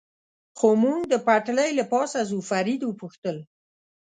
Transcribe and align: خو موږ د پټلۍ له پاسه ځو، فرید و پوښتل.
خو 0.57 0.67
موږ 0.83 1.01
د 1.07 1.13
پټلۍ 1.25 1.69
له 1.79 1.85
پاسه 1.91 2.19
ځو، 2.29 2.39
فرید 2.49 2.81
و 2.83 2.97
پوښتل. 3.01 3.37